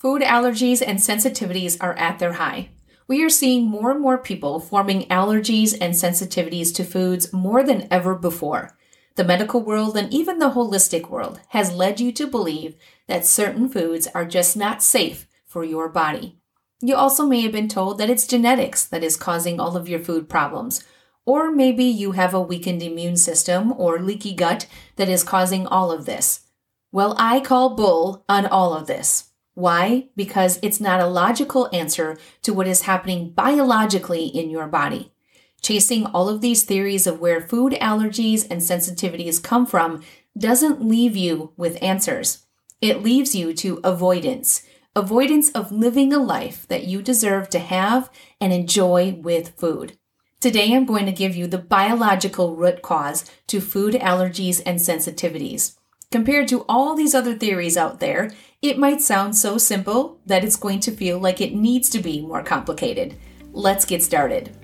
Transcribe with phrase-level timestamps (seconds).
[0.00, 2.70] Food allergies and sensitivities are at their high.
[3.06, 7.86] We are seeing more and more people forming allergies and sensitivities to foods more than
[7.90, 8.78] ever before.
[9.16, 12.76] The medical world and even the holistic world has led you to believe
[13.08, 16.38] that certain foods are just not safe for your body.
[16.80, 20.00] You also may have been told that it's genetics that is causing all of your
[20.00, 20.82] food problems.
[21.26, 25.92] Or maybe you have a weakened immune system or leaky gut that is causing all
[25.92, 26.46] of this.
[26.90, 29.29] Well, I call bull on all of this.
[29.60, 30.08] Why?
[30.16, 35.12] Because it's not a logical answer to what is happening biologically in your body.
[35.60, 40.02] Chasing all of these theories of where food allergies and sensitivities come from
[40.36, 42.46] doesn't leave you with answers.
[42.80, 44.62] It leaves you to avoidance.
[44.96, 49.98] Avoidance of living a life that you deserve to have and enjoy with food.
[50.40, 55.76] Today I'm going to give you the biological root cause to food allergies and sensitivities.
[56.10, 58.32] Compared to all these other theories out there,
[58.62, 62.20] it might sound so simple that it's going to feel like it needs to be
[62.20, 63.16] more complicated.
[63.52, 64.56] Let's get started.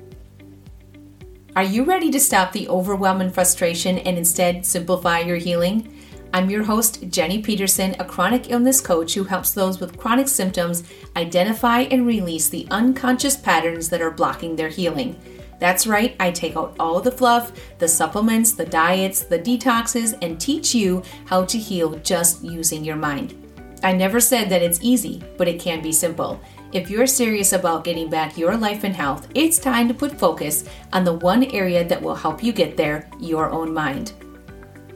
[1.54, 5.96] Are you ready to stop the overwhelm and frustration and instead simplify your healing?
[6.34, 10.82] I'm your host, Jenny Peterson, a chronic illness coach who helps those with chronic symptoms
[11.14, 15.14] identify and release the unconscious patterns that are blocking their healing.
[15.58, 20.40] That's right, I take out all the fluff, the supplements, the diets, the detoxes, and
[20.40, 23.34] teach you how to heal just using your mind.
[23.82, 26.40] I never said that it's easy, but it can be simple.
[26.72, 30.64] If you're serious about getting back your life and health, it's time to put focus
[30.92, 34.12] on the one area that will help you get there your own mind.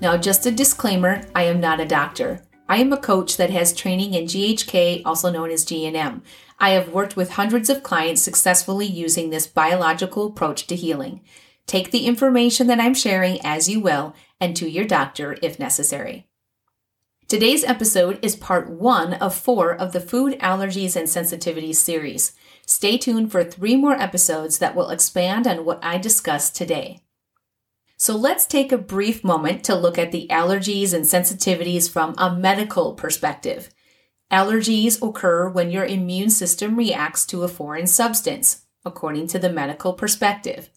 [0.00, 2.42] Now, just a disclaimer I am not a doctor.
[2.70, 6.20] I am a coach that has training in GHK, also known as GNM.
[6.60, 11.20] I have worked with hundreds of clients successfully using this biological approach to healing.
[11.66, 16.28] Take the information that I'm sharing as you will and to your doctor if necessary.
[17.26, 22.34] Today's episode is part one of four of the Food Allergies and Sensitivities series.
[22.64, 27.00] Stay tuned for three more episodes that will expand on what I discussed today.
[28.00, 32.34] So let's take a brief moment to look at the allergies and sensitivities from a
[32.34, 33.68] medical perspective.
[34.32, 39.92] Allergies occur when your immune system reacts to a foreign substance, according to the medical
[39.92, 40.70] perspective.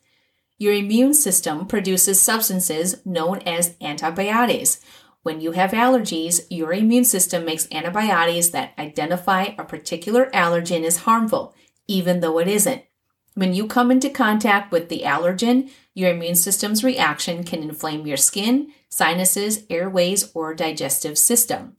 [0.58, 4.82] Your immune system produces substances known as antibodies.
[5.22, 10.98] When you have allergies, your immune system makes antibodies that identify a particular allergen as
[10.98, 11.56] harmful,
[11.88, 12.84] even though it isn't.
[13.36, 18.18] When you come into contact with the allergen, your immune system's reaction can inflame your
[18.18, 21.76] skin, sinuses, airways, or digestive system.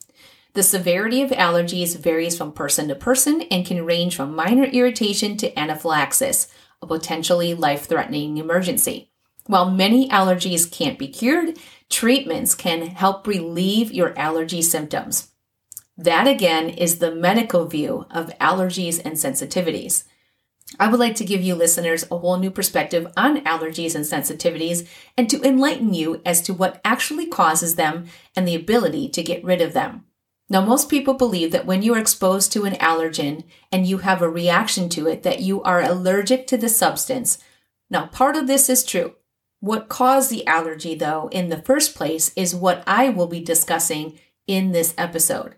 [0.54, 5.36] The severity of allergies varies from person to person and can range from minor irritation
[5.38, 6.46] to anaphylaxis,
[6.80, 9.10] a potentially life threatening emergency.
[9.46, 11.58] While many allergies can't be cured,
[11.90, 15.32] treatments can help relieve your allergy symptoms.
[15.96, 20.04] That again is the medical view of allergies and sensitivities.
[20.78, 24.86] I would like to give you listeners a whole new perspective on allergies and sensitivities
[25.16, 29.44] and to enlighten you as to what actually causes them and the ability to get
[29.44, 30.04] rid of them.
[30.50, 34.20] Now, most people believe that when you are exposed to an allergen and you have
[34.20, 37.38] a reaction to it, that you are allergic to the substance.
[37.88, 39.14] Now, part of this is true.
[39.60, 44.18] What caused the allergy, though, in the first place is what I will be discussing
[44.46, 45.54] in this episode.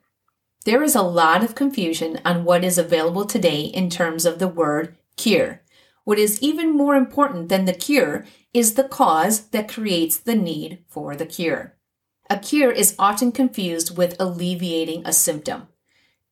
[0.65, 4.49] There is a lot of confusion on what is available today in terms of the
[4.49, 5.63] word cure.
[6.05, 10.85] What is even more important than the cure is the cause that creates the need
[10.89, 11.77] for the cure.
[12.31, 15.69] A cure is often confused with alleviating a symptom.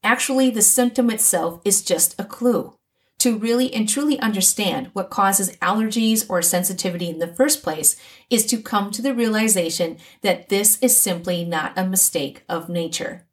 [0.02, 2.74] Actually, the symptom itself is just a clue.
[3.20, 7.96] To really and truly understand what causes allergies or sensitivity in the first place
[8.28, 13.26] is to come to the realization that this is simply not a mistake of nature.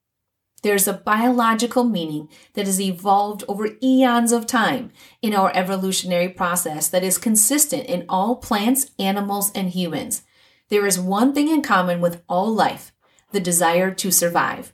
[0.63, 4.91] There's a biological meaning that has evolved over eons of time
[5.21, 10.21] in our evolutionary process that is consistent in all plants, animals, and humans.
[10.69, 12.91] There is one thing in common with all life
[13.31, 14.73] the desire to survive.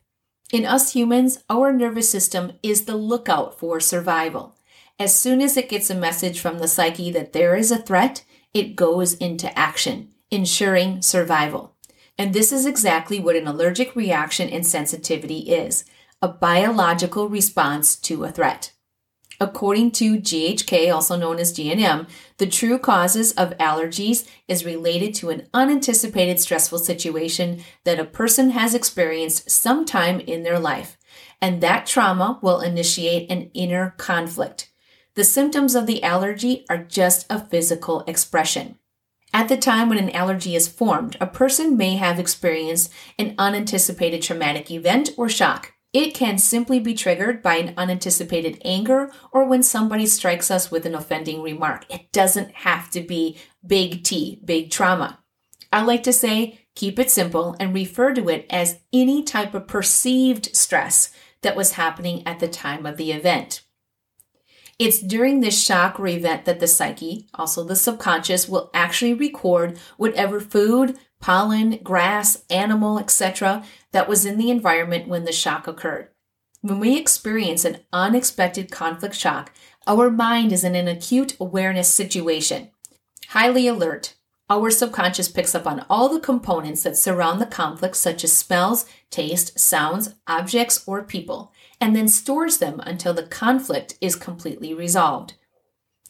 [0.51, 4.57] In us humans, our nervous system is the lookout for survival.
[4.99, 8.25] As soon as it gets a message from the psyche that there is a threat,
[8.53, 11.76] it goes into action, ensuring survival.
[12.17, 15.85] And this is exactly what an allergic reaction and sensitivity is
[16.19, 18.71] a biological response to a threat.
[19.39, 25.29] According to GHK, also known as GNM, the true causes of allergies is related to
[25.29, 30.97] an unanticipated stressful situation that a person has experienced sometime in their life,
[31.39, 34.71] and that trauma will initiate an inner conflict.
[35.13, 38.79] The symptoms of the allergy are just a physical expression.
[39.37, 44.23] At the time when an allergy is formed, a person may have experienced an unanticipated
[44.23, 45.73] traumatic event or shock.
[45.93, 50.87] It can simply be triggered by an unanticipated anger or when somebody strikes us with
[50.87, 51.85] an offending remark.
[51.87, 55.19] It doesn't have to be big T, big trauma.
[55.71, 59.67] I like to say, keep it simple and refer to it as any type of
[59.67, 61.11] perceived stress
[61.43, 63.61] that was happening at the time of the event.
[64.79, 69.79] It's during this shock or event that the psyche, also the subconscious, will actually record
[69.97, 76.09] whatever food, pollen, grass, animal, etc., that was in the environment when the shock occurred.
[76.61, 79.51] When we experience an unexpected conflict shock,
[79.87, 82.69] our mind is in an acute awareness situation.
[83.29, 84.15] Highly alert,
[84.49, 88.85] our subconscious picks up on all the components that surround the conflict, such as smells,
[89.09, 91.51] taste, sounds, objects, or people,
[91.81, 95.33] and then stores them until the conflict is completely resolved.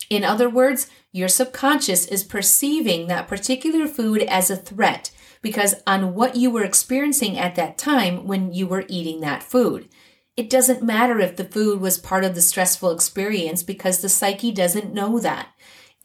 [0.09, 5.11] In other words, your subconscious is perceiving that particular food as a threat
[5.41, 9.87] because on what you were experiencing at that time when you were eating that food.
[10.35, 14.51] It doesn't matter if the food was part of the stressful experience because the psyche
[14.51, 15.49] doesn't know that.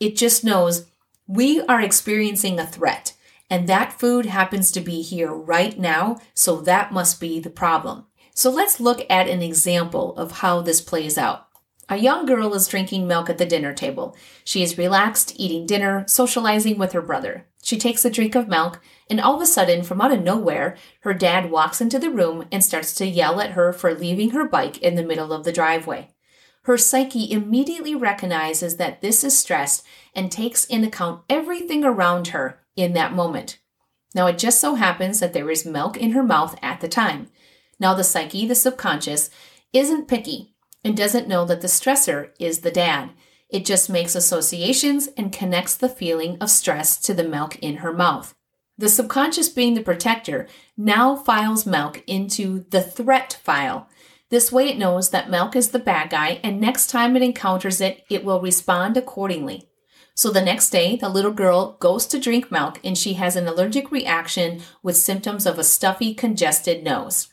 [0.00, 0.90] It just knows
[1.26, 3.14] we are experiencing a threat
[3.52, 8.06] and that food happens to be here right now, so that must be the problem.
[8.34, 11.48] So let's look at an example of how this plays out.
[11.90, 14.16] A young girl is drinking milk at the dinner table.
[14.42, 17.46] She is relaxed, eating dinner, socializing with her brother.
[17.62, 18.80] She takes a drink of milk,
[19.10, 22.46] and all of a sudden, from out of nowhere, her dad walks into the room
[22.50, 25.52] and starts to yell at her for leaving her bike in the middle of the
[25.52, 26.08] driveway.
[26.64, 29.82] Her psyche immediately recognizes that this is stress
[30.14, 33.58] and takes in account everything around her in that moment.
[34.14, 37.28] Now, it just so happens that there is milk in her mouth at the time.
[37.80, 39.30] Now, the psyche, the subconscious,
[39.72, 40.54] isn't picky
[40.84, 43.10] and doesn't know that the stressor is the dad.
[43.48, 47.92] It just makes associations and connects the feeling of stress to the milk in her
[47.92, 48.34] mouth.
[48.78, 53.88] The subconscious, being the protector, now files milk into the threat file.
[54.32, 57.82] This way, it knows that milk is the bad guy, and next time it encounters
[57.82, 59.68] it, it will respond accordingly.
[60.14, 63.46] So the next day, the little girl goes to drink milk and she has an
[63.46, 67.28] allergic reaction with symptoms of a stuffy, congested nose.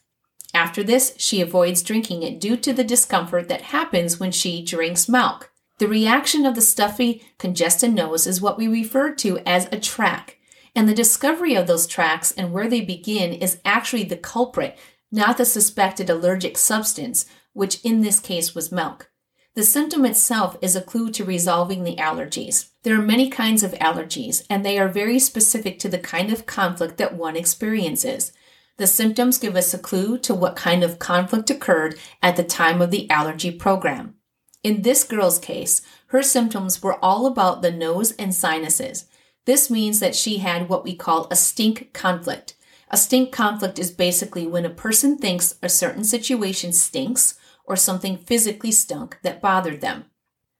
[0.53, 5.07] After this, she avoids drinking it due to the discomfort that happens when she drinks
[5.07, 5.51] milk.
[5.77, 10.37] The reaction of the stuffy, congested nose is what we refer to as a track.
[10.75, 14.77] And the discovery of those tracks and where they begin is actually the culprit,
[15.11, 19.09] not the suspected allergic substance, which in this case was milk.
[19.55, 22.69] The symptom itself is a clue to resolving the allergies.
[22.83, 26.45] There are many kinds of allergies, and they are very specific to the kind of
[26.45, 28.31] conflict that one experiences.
[28.77, 32.81] The symptoms give us a clue to what kind of conflict occurred at the time
[32.81, 34.15] of the allergy program.
[34.63, 39.05] In this girl's case, her symptoms were all about the nose and sinuses.
[39.45, 42.55] This means that she had what we call a stink conflict.
[42.89, 48.17] A stink conflict is basically when a person thinks a certain situation stinks or something
[48.17, 50.05] physically stunk that bothered them.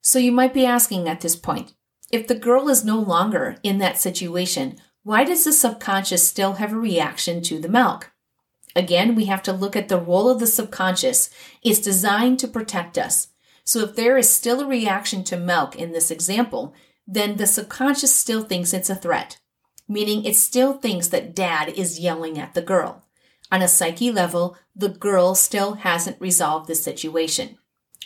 [0.01, 1.73] So you might be asking at this point,
[2.11, 6.71] if the girl is no longer in that situation, why does the subconscious still have
[6.71, 8.11] a reaction to the milk?
[8.75, 11.29] Again, we have to look at the role of the subconscious.
[11.63, 13.29] It's designed to protect us.
[13.63, 16.73] So if there is still a reaction to milk in this example,
[17.07, 19.39] then the subconscious still thinks it's a threat,
[19.89, 23.03] meaning it still thinks that dad is yelling at the girl.
[23.51, 27.57] On a psyche level, the girl still hasn't resolved the situation.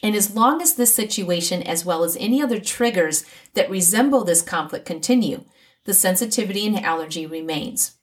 [0.01, 4.41] And as long as this situation, as well as any other triggers that resemble this
[4.41, 5.43] conflict, continue,
[5.85, 7.97] the sensitivity and allergy remains.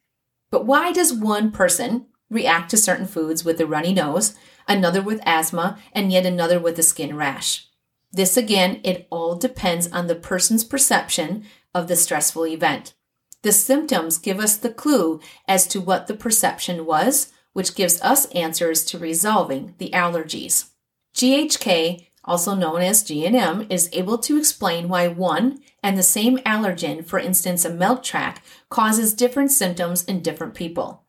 [0.51, 4.35] But why does one person react to certain foods with a runny nose,
[4.69, 7.67] another with asthma, and yet another with a skin rash?
[8.13, 11.45] This again, it all depends on the person's perception
[11.75, 12.95] of the stressful event.
[13.43, 18.27] The symptoms give us the clue as to what the perception was, which gives us
[18.27, 20.71] answers to resolving the allergies.
[21.15, 27.05] GHK also known as GNM, is able to explain why one and the same allergen,
[27.05, 31.05] for instance a milk track, causes different symptoms in different people.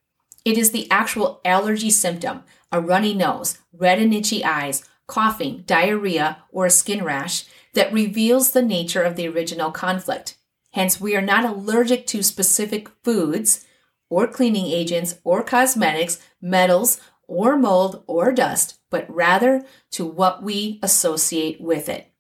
[0.46, 6.44] It is the actual allergy symptom, a runny nose, red and itchy eyes, coughing, diarrhea,
[6.52, 10.38] or a skin rash, that reveals the nature of the original conflict.
[10.72, 13.66] Hence, we are not allergic to specific foods
[14.10, 20.80] or cleaning agents or cosmetics, metals, or mold or dust, but rather to what we
[20.84, 22.12] associate with it.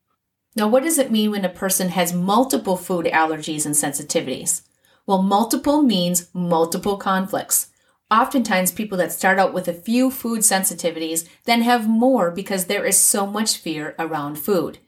[0.55, 4.63] Now, what does it mean when a person has multiple food allergies and sensitivities?
[5.05, 7.67] Well, multiple means multiple conflicts.
[8.10, 12.86] Oftentimes, people that start out with a few food sensitivities then have more because there
[12.86, 14.79] is so much fear around food.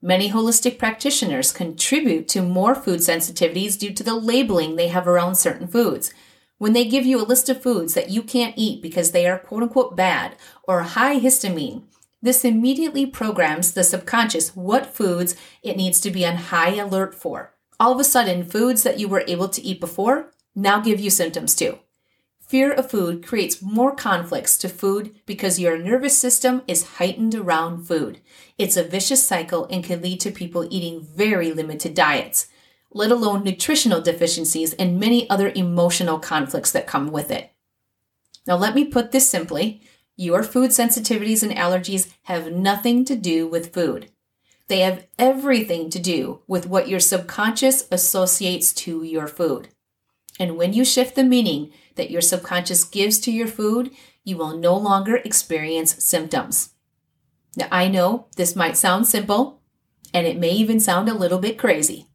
[0.00, 5.34] Many holistic practitioners contribute to more food sensitivities due to the labeling they have around
[5.34, 6.14] certain foods.
[6.58, 9.38] When they give you a list of foods that you can't eat because they are
[9.38, 11.82] quote unquote bad or high histamine,
[12.22, 17.54] this immediately programs the subconscious what foods it needs to be on high alert for.
[17.80, 21.10] All of a sudden, foods that you were able to eat before now give you
[21.10, 21.78] symptoms too.
[22.48, 27.86] Fear of food creates more conflicts to food because your nervous system is heightened around
[27.86, 28.20] food.
[28.56, 32.46] It's a vicious cycle and can lead to people eating very limited diets,
[32.90, 37.52] let alone nutritional deficiencies and many other emotional conflicts that come with it.
[38.46, 39.82] Now, let me put this simply
[40.16, 44.10] your food sensitivities and allergies have nothing to do with food.
[44.68, 49.68] They have everything to do with what your subconscious associates to your food.
[50.40, 53.90] And when you shift the meaning that your subconscious gives to your food,
[54.24, 56.70] you will no longer experience symptoms.
[57.56, 59.60] Now, I know this might sound simple,
[60.14, 62.06] and it may even sound a little bit crazy,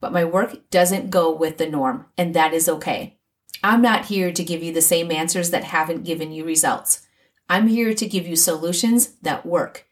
[0.00, 3.18] but my work doesn't go with the norm, and that is okay.
[3.62, 7.06] I'm not here to give you the same answers that haven't given you results.
[7.48, 9.86] I'm here to give you solutions that work.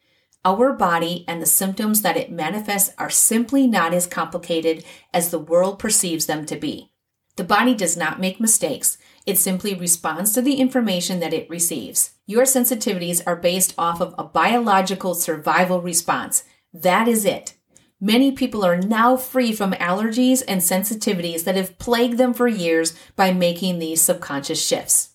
[0.44, 5.38] Our body and the symptoms that it manifests are simply not as complicated as the
[5.38, 6.92] world perceives them to be.
[7.36, 8.96] The body does not make mistakes.
[9.28, 12.12] It simply responds to the information that it receives.
[12.24, 16.44] Your sensitivities are based off of a biological survival response.
[16.72, 17.52] That is it.
[18.00, 22.98] Many people are now free from allergies and sensitivities that have plagued them for years
[23.16, 25.10] by making these subconscious shifts.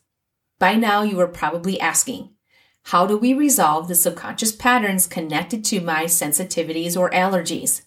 [0.60, 2.30] By now, you are probably asking,
[2.84, 7.82] how do we resolve the subconscious patterns connected to my sensitivities or allergies?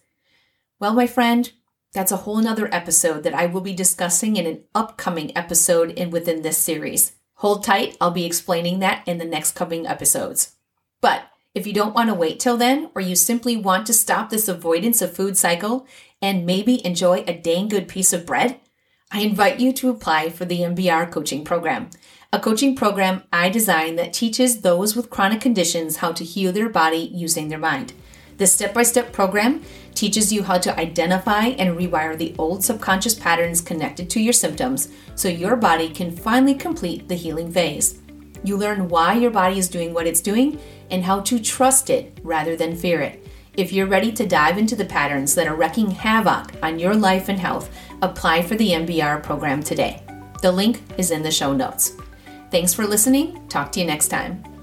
[0.80, 1.52] Well, my friend,
[1.97, 6.11] that's a whole nother episode that I will be discussing in an upcoming episode in
[6.11, 7.12] within this series.
[7.37, 10.57] Hold tight, I'll be explaining that in the next coming episodes.
[11.00, 11.23] But
[11.55, 14.47] if you don't want to wait till then, or you simply want to stop this
[14.47, 15.87] avoidance of food cycle
[16.21, 18.61] and maybe enjoy a dang good piece of bread,
[19.11, 21.88] I invite you to apply for the MBR coaching program,
[22.31, 26.69] a coaching program I designed that teaches those with chronic conditions how to heal their
[26.69, 27.95] body using their mind.
[28.37, 29.62] This step by step program
[29.95, 34.88] teaches you how to identify and rewire the old subconscious patterns connected to your symptoms
[35.14, 37.99] so your body can finally complete the healing phase.
[38.45, 42.19] You learn why your body is doing what it's doing and how to trust it
[42.23, 43.26] rather than fear it.
[43.57, 47.31] If you're ready to dive into the patterns that are wreaking havoc on your life
[47.31, 50.02] and health, apply for the MBR program today.
[50.43, 51.93] The link is in the show notes.
[52.50, 53.49] Thanks for listening.
[53.49, 54.56] Talk to you next time.